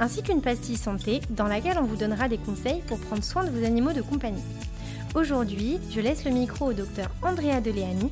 ainsi 0.00 0.22
qu'une 0.22 0.42
pastille 0.42 0.76
santé 0.76 1.20
dans 1.30 1.46
laquelle 1.46 1.78
on 1.78 1.84
vous 1.84 1.96
donnera 1.96 2.28
des 2.28 2.38
conseils 2.38 2.82
pour 2.86 2.98
prendre 2.98 3.24
soin 3.24 3.44
de 3.44 3.50
vos 3.50 3.64
animaux 3.64 3.92
de 3.92 4.02
compagnie. 4.02 4.42
Aujourd'hui, 5.14 5.78
je 5.90 6.00
laisse 6.00 6.24
le 6.24 6.30
micro 6.30 6.66
au 6.66 6.72
docteur 6.72 7.10
Andrea 7.22 7.60
Deleani, 7.60 8.10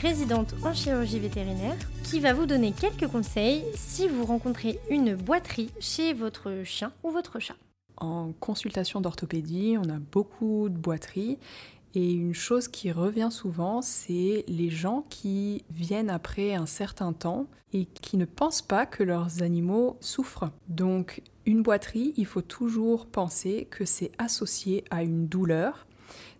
résidente 0.00 0.54
en 0.62 0.72
chirurgie 0.72 1.18
vétérinaire, 1.18 1.76
qui 2.04 2.20
va 2.20 2.32
vous 2.32 2.46
donner 2.46 2.72
quelques 2.72 3.10
conseils 3.10 3.64
si 3.74 4.08
vous 4.08 4.24
rencontrez 4.24 4.78
une 4.90 5.14
boiterie 5.16 5.70
chez 5.80 6.12
votre 6.12 6.62
chien 6.64 6.92
ou 7.02 7.10
votre 7.10 7.40
chat. 7.40 7.56
En 7.96 8.32
consultation 8.38 9.00
d'orthopédie, 9.00 9.76
on 9.78 9.88
a 9.88 9.98
beaucoup 9.98 10.68
de 10.68 10.76
boiteries 10.76 11.38
et 11.94 12.12
une 12.12 12.34
chose 12.34 12.68
qui 12.68 12.90
revient 12.90 13.28
souvent, 13.30 13.80
c'est 13.80 14.44
les 14.48 14.70
gens 14.70 15.04
qui 15.08 15.64
viennent 15.70 16.10
après 16.10 16.54
un 16.54 16.66
certain 16.66 17.12
temps 17.12 17.46
et 17.72 17.86
qui 17.86 18.16
ne 18.16 18.24
pensent 18.24 18.62
pas 18.62 18.86
que 18.86 19.02
leurs 19.02 19.42
animaux 19.42 19.96
souffrent. 20.00 20.50
Donc 20.68 21.22
une 21.46 21.62
boiterie, 21.62 22.14
il 22.16 22.26
faut 22.26 22.42
toujours 22.42 23.06
penser 23.06 23.68
que 23.70 23.84
c'est 23.84 24.10
associé 24.18 24.84
à 24.90 25.02
une 25.02 25.28
douleur. 25.28 25.86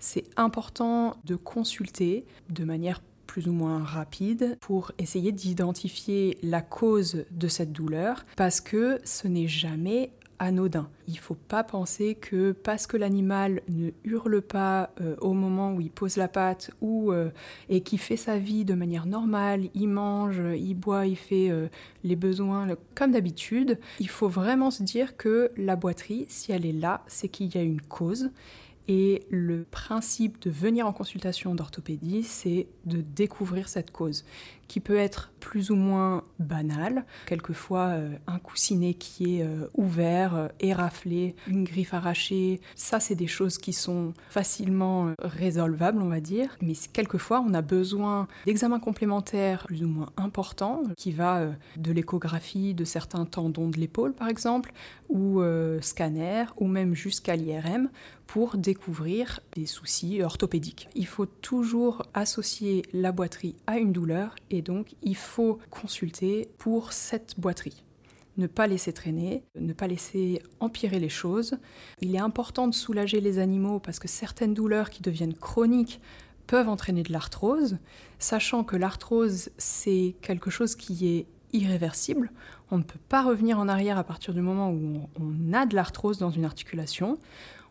C'est 0.00 0.24
important 0.36 1.16
de 1.24 1.36
consulter 1.36 2.24
de 2.50 2.64
manière 2.64 3.00
plus 3.26 3.48
ou 3.48 3.52
moins 3.52 3.82
rapide 3.82 4.56
pour 4.60 4.92
essayer 4.98 5.32
d'identifier 5.32 6.38
la 6.42 6.62
cause 6.62 7.24
de 7.30 7.48
cette 7.48 7.72
douleur 7.72 8.24
parce 8.36 8.60
que 8.60 9.00
ce 9.04 9.26
n'est 9.28 9.48
jamais 9.48 10.12
Il 10.50 11.14
ne 11.14 11.18
faut 11.18 11.34
pas 11.34 11.64
penser 11.64 12.14
que 12.14 12.52
parce 12.52 12.86
que 12.86 12.96
l'animal 12.96 13.62
ne 13.68 13.90
hurle 14.04 14.42
pas 14.42 14.90
euh, 15.00 15.16
au 15.20 15.32
moment 15.32 15.72
où 15.72 15.80
il 15.80 15.90
pose 15.90 16.16
la 16.16 16.28
patte 16.28 16.70
ou 16.80 17.12
euh, 17.12 17.30
et 17.68 17.80
qui 17.80 17.98
fait 17.98 18.16
sa 18.16 18.38
vie 18.38 18.64
de 18.64 18.74
manière 18.74 19.06
normale, 19.06 19.68
il 19.74 19.88
mange, 19.88 20.40
il 20.56 20.74
boit, 20.74 21.06
il 21.06 21.16
fait 21.16 21.50
euh, 21.50 21.68
les 22.02 22.16
besoins 22.16 22.68
comme 22.94 23.12
d'habitude, 23.12 23.78
il 24.00 24.08
faut 24.08 24.28
vraiment 24.28 24.70
se 24.70 24.82
dire 24.82 25.16
que 25.16 25.50
la 25.56 25.76
boiterie, 25.76 26.26
si 26.28 26.52
elle 26.52 26.66
est 26.66 26.72
là, 26.72 27.02
c'est 27.06 27.28
qu'il 27.28 27.54
y 27.54 27.58
a 27.58 27.62
une 27.62 27.80
cause. 27.80 28.30
Et 28.86 29.22
le 29.30 29.64
principe 29.70 30.42
de 30.42 30.50
venir 30.50 30.86
en 30.86 30.92
consultation 30.92 31.54
d'orthopédie, 31.54 32.22
c'est 32.22 32.66
de 32.84 33.00
découvrir 33.00 33.68
cette 33.68 33.90
cause, 33.90 34.26
qui 34.68 34.80
peut 34.80 34.96
être 34.96 35.32
plus 35.44 35.70
ou 35.70 35.76
moins 35.76 36.24
banale, 36.38 37.04
quelquefois 37.26 37.88
euh, 37.88 38.16
un 38.26 38.38
coussinet 38.38 38.94
qui 38.94 39.36
est 39.36 39.42
euh, 39.42 39.66
ouvert, 39.74 40.34
euh, 40.34 40.48
éraflé, 40.58 41.36
une 41.46 41.64
griffe 41.64 41.92
arrachée. 41.92 42.62
Ça, 42.74 42.98
c'est 42.98 43.14
des 43.14 43.26
choses 43.26 43.58
qui 43.58 43.74
sont 43.74 44.14
facilement 44.30 45.12
résolvables, 45.20 46.00
on 46.00 46.08
va 46.08 46.20
dire. 46.20 46.56
Mais 46.62 46.72
quelquefois, 46.92 47.44
on 47.46 47.52
a 47.52 47.60
besoin 47.60 48.26
d'examens 48.46 48.80
complémentaires 48.80 49.64
plus 49.66 49.84
ou 49.84 49.88
moins 49.88 50.10
importants, 50.16 50.82
qui 50.96 51.12
va 51.12 51.50
de 51.76 51.92
l'échographie 51.92 52.72
de 52.72 52.84
certains 52.84 53.26
tendons 53.26 53.68
de 53.68 53.76
l'épaule, 53.76 54.14
par 54.14 54.28
exemple, 54.28 54.72
ou 55.10 55.42
scanner, 55.80 56.44
ou 56.56 56.66
même 56.66 56.94
jusqu'à 56.94 57.36
l'IRM, 57.36 57.90
pour 58.26 58.56
découvrir 58.56 59.40
des 59.54 59.66
soucis 59.66 60.22
orthopédiques. 60.22 60.88
Il 60.94 61.06
faut 61.06 61.26
toujours 61.26 62.02
associer 62.14 62.82
la 62.92 63.12
boiterie 63.12 63.54
à 63.66 63.78
une 63.78 63.92
douleur 63.92 64.34
donc 64.62 64.94
il 65.02 65.16
faut 65.16 65.58
consulter 65.70 66.48
pour 66.58 66.92
cette 66.92 67.38
boiterie. 67.38 67.84
Ne 68.36 68.46
pas 68.46 68.66
laisser 68.66 68.92
traîner, 68.92 69.44
ne 69.54 69.72
pas 69.72 69.86
laisser 69.86 70.42
empirer 70.58 70.98
les 70.98 71.08
choses. 71.08 71.56
Il 72.00 72.14
est 72.14 72.20
important 72.20 72.66
de 72.66 72.74
soulager 72.74 73.20
les 73.20 73.38
animaux 73.38 73.78
parce 73.78 73.98
que 73.98 74.08
certaines 74.08 74.54
douleurs 74.54 74.90
qui 74.90 75.02
deviennent 75.02 75.34
chroniques 75.34 76.00
peuvent 76.46 76.68
entraîner 76.68 77.02
de 77.02 77.12
l'arthrose, 77.12 77.78
sachant 78.18 78.64
que 78.64 78.76
l'arthrose 78.76 79.50
c'est 79.56 80.16
quelque 80.20 80.50
chose 80.50 80.74
qui 80.74 81.06
est 81.06 81.26
irréversible. 81.52 82.32
On 82.72 82.78
ne 82.78 82.82
peut 82.82 82.98
pas 83.08 83.22
revenir 83.22 83.58
en 83.58 83.68
arrière 83.68 83.98
à 83.98 84.04
partir 84.04 84.34
du 84.34 84.40
moment 84.40 84.72
où 84.72 85.08
on 85.20 85.52
a 85.52 85.66
de 85.66 85.76
l'arthrose 85.76 86.18
dans 86.18 86.30
une 86.30 86.44
articulation 86.44 87.18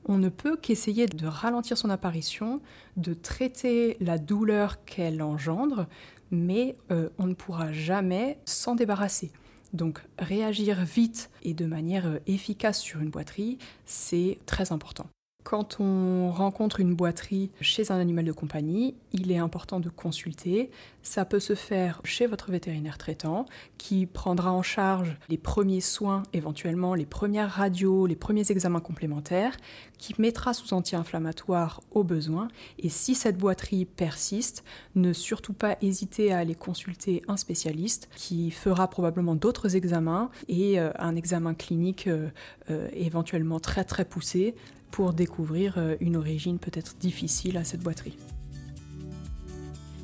on 0.06 0.18
ne 0.18 0.30
peut 0.30 0.58
qu'essayer 0.58 1.06
de 1.08 1.28
ralentir 1.28 1.78
son 1.78 1.90
apparition, 1.90 2.62
de 2.98 3.14
traiter 3.14 3.98
la 4.00 4.18
douleur 4.18 4.84
qu'elle 4.86 5.22
engendre, 5.22 5.88
mais 6.34 6.76
euh, 6.92 7.10
on 7.20 7.28
ne 7.28 7.36
pourra 7.36 7.72
jamais 7.72 8.40
s'en 8.44 8.76
débarrasser. 8.76 9.32
Donc 9.72 10.02
réagir 10.20 10.84
vite 10.84 11.30
et 11.44 11.54
de 11.54 11.66
manière 11.66 12.08
euh, 12.08 12.20
efficace 12.28 12.80
sur 12.80 13.02
une 13.02 13.10
boiterie, 13.10 13.60
c'est 13.86 14.40
très 14.46 14.72
important. 14.72 15.08
Quand 15.44 15.82
on 15.82 16.32
rencontre 16.32 16.80
une 16.80 16.96
boiterie 16.96 17.52
chez 17.60 17.92
un 17.92 17.98
animal 17.98 18.24
de 18.24 18.32
compagnie, 18.32 18.96
il 19.12 19.30
est 19.30 19.38
important 19.38 19.82
de 19.82 19.90
consulter. 19.90 20.72
Ça 21.02 21.26
peut 21.26 21.42
se 21.42 21.54
faire 21.54 22.00
chez 22.06 22.28
votre 22.28 22.50
vétérinaire 22.50 22.98
traitant 22.98 23.46
qui 23.78 24.06
prendra 24.06 24.54
en 24.54 24.62
charge 24.62 25.18
les 25.28 25.38
premiers 25.38 25.82
soins, 25.82 26.24
éventuellement 26.32 26.96
les 26.96 27.06
premières 27.06 27.50
radios, 27.50 28.06
les 28.06 28.16
premiers 28.16 28.52
examens 28.52 28.80
complémentaires, 28.80 29.58
qui 29.98 30.16
mettra 30.18 30.54
sous 30.54 30.74
anti-inflammatoire 30.74 31.82
au 31.92 32.06
besoin. 32.06 32.48
Et 32.80 32.88
si 32.88 33.14
cette 33.14 33.38
boiterie 33.38 33.84
persiste, 33.84 34.64
ne 34.96 35.12
surtout 35.12 35.54
pas 35.54 35.78
hésiter 35.82 36.32
à 36.32 36.38
aller 36.38 36.56
consulter 36.56 37.22
un 37.28 37.36
spécialiste 37.36 38.10
qui 38.16 38.50
fera 38.50 38.90
probablement 38.90 39.36
d'autres 39.36 39.76
examens 39.76 40.30
et 40.48 40.80
euh, 40.80 40.92
un 41.00 41.18
examen 41.18 41.54
clinique 41.54 42.08
euh, 42.08 42.30
euh, 42.70 42.88
éventuellement 42.94 43.60
très 43.60 43.84
très 43.84 44.06
poussé 44.06 44.56
pour 44.94 45.12
découvrir 45.12 45.74
euh, 45.78 45.96
une 46.02 46.16
origine 46.16 46.60
peut-être 46.60 46.96
difficile 46.98 47.58
à 47.58 47.64
cette 47.64 47.82
boiterie. 47.82 48.16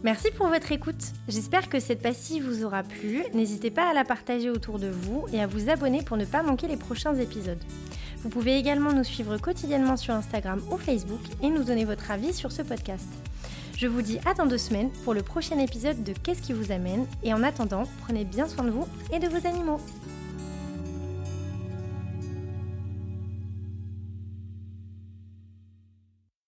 Merci 0.04 0.32
pour 0.32 0.48
votre 0.48 0.72
écoute. 0.72 1.14
J'espère 1.28 1.70
que 1.70 1.80
cette 1.80 2.02
pastille 2.02 2.40
vous 2.40 2.64
aura 2.64 2.82
plu. 2.82 3.24
N'hésitez 3.36 3.70
pas 3.70 3.88
à 3.88 3.94
la 3.94 4.04
partager 4.04 4.50
autour 4.50 4.80
de 4.80 4.88
vous 4.88 5.26
et 5.32 5.42
à 5.42 5.48
vous 5.48 5.70
abonner 5.70 6.02
pour 6.02 6.18
ne 6.18 6.26
pas 6.26 6.42
manquer 6.42 6.68
les 6.68 6.78
prochains 6.78 7.14
épisodes. 7.16 7.64
Vous 8.24 8.30
pouvez 8.30 8.58
également 8.58 8.92
nous 8.92 9.04
suivre 9.04 9.38
quotidiennement 9.38 9.96
sur 9.96 10.16
Instagram 10.16 10.60
ou 10.72 10.78
Facebook 10.78 11.22
et 11.44 11.50
nous 11.50 11.64
donner 11.64 11.86
votre 11.86 12.10
avis 12.10 12.34
sur 12.34 12.52
ce 12.52 12.64
podcast. 12.64 13.08
Je 13.78 13.86
vous 13.86 14.02
dis 14.02 14.18
à 14.26 14.34
dans 14.34 14.48
deux 14.48 14.58
semaines 14.58 14.90
pour 15.04 15.14
le 15.14 15.22
prochain 15.22 15.60
épisode 15.60 16.04
de 16.04 16.14
Qu'est-ce 16.24 16.42
qui 16.42 16.54
vous 16.54 16.72
amène? 16.72 17.06
Et 17.24 17.34
en 17.34 17.44
attendant, 17.44 17.84
prenez 18.02 18.26
bien 18.26 18.48
soin 18.48 18.64
de 18.64 18.72
vous 18.72 18.88
et 19.14 19.20
de 19.20 19.28
vos 19.28 19.46
animaux. 19.46 19.80